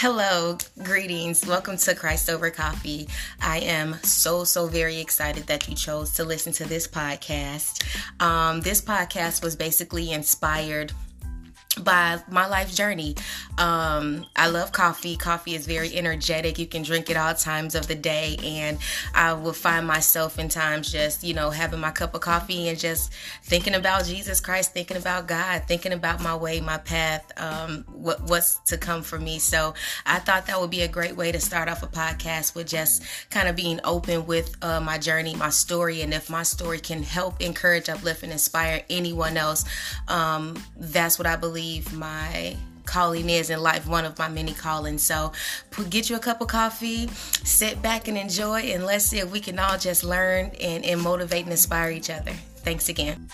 Hello, 0.00 0.58
greetings. 0.82 1.46
Welcome 1.46 1.78
to 1.78 1.94
Christ 1.94 2.28
Over 2.28 2.50
Coffee. 2.50 3.08
I 3.40 3.60
am 3.60 3.94
so, 4.02 4.44
so 4.44 4.66
very 4.66 5.00
excited 5.00 5.46
that 5.46 5.66
you 5.68 5.74
chose 5.74 6.12
to 6.16 6.24
listen 6.24 6.52
to 6.52 6.66
this 6.66 6.86
podcast. 6.86 7.82
Um, 8.20 8.60
this 8.60 8.82
podcast 8.82 9.42
was 9.42 9.56
basically 9.56 10.12
inspired 10.12 10.92
by 11.82 12.20
my 12.30 12.46
life 12.46 12.74
journey. 12.74 13.14
Um, 13.58 14.26
I 14.34 14.48
love 14.48 14.72
coffee. 14.72 15.16
Coffee 15.16 15.54
is 15.54 15.66
very 15.66 15.94
energetic. 15.94 16.58
You 16.58 16.66
can 16.66 16.82
drink 16.82 17.10
it 17.10 17.16
all 17.16 17.34
times 17.34 17.74
of 17.74 17.86
the 17.86 17.94
day, 17.94 18.36
and 18.42 18.78
I 19.14 19.32
will 19.32 19.52
find 19.52 19.86
myself 19.86 20.38
in 20.38 20.48
times 20.48 20.90
just, 20.90 21.24
you 21.24 21.34
know, 21.34 21.50
having 21.50 21.80
my 21.80 21.90
cup 21.90 22.14
of 22.14 22.20
coffee 22.20 22.68
and 22.68 22.78
just 22.78 23.12
thinking 23.42 23.74
about 23.74 24.04
Jesus 24.04 24.40
Christ, 24.40 24.72
thinking 24.72 24.96
about 24.96 25.28
God, 25.28 25.64
thinking 25.66 25.92
about 25.92 26.22
my 26.22 26.34
way, 26.34 26.60
my 26.60 26.78
path, 26.78 27.30
um, 27.36 27.84
what 27.88 28.22
what's 28.22 28.58
to 28.66 28.78
come 28.78 29.02
for 29.02 29.18
me. 29.18 29.38
So 29.38 29.74
I 30.04 30.18
thought 30.18 30.46
that 30.46 30.60
would 30.60 30.70
be 30.70 30.82
a 30.82 30.88
great 30.88 31.16
way 31.16 31.32
to 31.32 31.40
start 31.40 31.68
off 31.68 31.82
a 31.82 31.86
podcast 31.86 32.54
with 32.54 32.68
just 32.68 33.02
kind 33.30 33.48
of 33.48 33.56
being 33.56 33.80
open 33.84 34.26
with 34.26 34.56
uh, 34.62 34.80
my 34.80 34.98
journey, 34.98 35.34
my 35.34 35.50
story, 35.50 36.02
and 36.02 36.12
if 36.14 36.30
my 36.30 36.42
story 36.42 36.78
can 36.78 37.02
help, 37.02 37.40
encourage, 37.40 37.88
uplift, 37.88 38.22
and 38.22 38.32
inspire 38.32 38.82
anyone 38.88 39.36
else, 39.36 39.64
um, 40.08 40.62
that's 40.78 41.18
what 41.18 41.26
I 41.26 41.36
believe 41.36 41.65
believe 41.66 41.92
my 41.94 42.56
calling 42.84 43.28
is 43.28 43.50
in 43.50 43.60
life, 43.60 43.86
one 43.88 44.04
of 44.04 44.16
my 44.18 44.28
many 44.28 44.52
callings. 44.52 45.02
So 45.02 45.32
get 45.90 46.08
you 46.08 46.16
a 46.16 46.20
cup 46.20 46.40
of 46.40 46.46
coffee, 46.46 47.08
sit 47.08 47.82
back 47.82 48.06
and 48.06 48.16
enjoy, 48.16 48.60
and 48.60 48.86
let's 48.86 49.04
see 49.04 49.18
if 49.18 49.32
we 49.32 49.40
can 49.40 49.58
all 49.58 49.76
just 49.76 50.04
learn 50.04 50.52
and, 50.60 50.84
and 50.84 51.00
motivate 51.00 51.42
and 51.42 51.50
inspire 51.50 51.90
each 51.90 52.10
other. 52.10 52.32
Thanks 52.58 52.88
again. 52.88 53.28